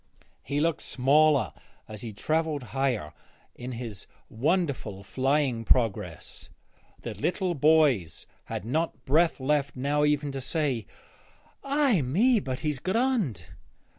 He 0.41 0.59
looked 0.59 0.81
smaller 0.81 1.53
as 1.87 2.01
he 2.01 2.11
travelled 2.11 2.63
higher 2.73 3.13
in 3.53 3.73
his 3.73 4.07
wonderful 4.29 5.03
flying 5.03 5.63
progress. 5.63 6.49
The 7.03 7.13
little 7.13 7.53
boys 7.53 8.25
had 8.45 8.65
not 8.65 9.05
breath 9.05 9.39
left 9.39 9.75
now 9.75 10.03
even 10.03 10.31
to 10.31 10.41
say, 10.41 10.87
'Ay 11.63 12.01
me, 12.01 12.39
but 12.39 12.61
he's 12.61 12.79
grond.' 12.79 13.43